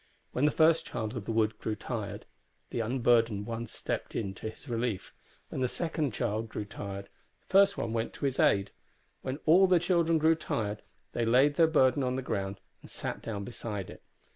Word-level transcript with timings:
When 0.31 0.45
the 0.45 0.51
first 0.51 0.87
child 0.87 1.15
of 1.15 1.25
the 1.25 1.31
wood 1.31 1.59
grew 1.59 1.75
tired, 1.75 2.25
the 2.71 2.79
unburdened 2.79 3.45
one 3.45 3.67
stepped 3.67 4.15
in 4.15 4.33
to 4.33 4.49
his 4.49 4.67
relief; 4.67 5.13
when 5.49 5.61
the 5.61 5.67
second 5.67 6.11
child 6.11 6.49
grew 6.49 6.65
tired, 6.65 7.07
the 7.41 7.45
first 7.45 7.77
one 7.77 7.93
went 7.93 8.11
to 8.13 8.25
his 8.25 8.39
aid; 8.39 8.71
when 9.21 9.37
all 9.45 9.67
the 9.67 9.77
children 9.77 10.17
grew 10.17 10.33
tired, 10.33 10.81
they 11.11 11.23
laid 11.23 11.53
their 11.53 11.67
burden 11.67 12.01
on 12.01 12.15
the 12.15 12.23
ground 12.23 12.59
and 12.81 12.89
sat 12.89 13.21
down 13.21 13.43
beside 13.43 13.91
it. 13.91 14.01